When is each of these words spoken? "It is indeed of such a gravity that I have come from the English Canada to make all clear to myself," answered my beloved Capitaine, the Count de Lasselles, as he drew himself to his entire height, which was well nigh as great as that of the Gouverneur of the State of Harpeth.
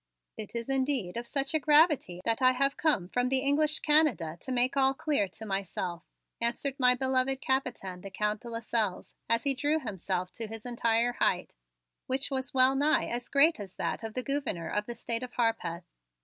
"It 0.35 0.55
is 0.55 0.67
indeed 0.67 1.15
of 1.15 1.27
such 1.27 1.53
a 1.53 1.59
gravity 1.59 2.21
that 2.25 2.41
I 2.41 2.53
have 2.53 2.75
come 2.75 3.07
from 3.07 3.29
the 3.29 3.37
English 3.41 3.81
Canada 3.81 4.35
to 4.39 4.51
make 4.51 4.75
all 4.75 4.95
clear 4.95 5.27
to 5.27 5.45
myself," 5.45 6.03
answered 6.41 6.79
my 6.79 6.95
beloved 6.95 7.39
Capitaine, 7.39 8.01
the 8.01 8.09
Count 8.09 8.41
de 8.41 8.49
Lasselles, 8.49 9.13
as 9.29 9.43
he 9.43 9.53
drew 9.53 9.79
himself 9.79 10.31
to 10.31 10.47
his 10.47 10.65
entire 10.65 11.13
height, 11.13 11.53
which 12.07 12.31
was 12.31 12.51
well 12.51 12.73
nigh 12.73 13.05
as 13.09 13.29
great 13.29 13.59
as 13.59 13.75
that 13.75 14.01
of 14.03 14.15
the 14.15 14.23
Gouverneur 14.23 14.69
of 14.69 14.87
the 14.87 14.95
State 14.95 15.21
of 15.21 15.33
Harpeth. 15.33 15.83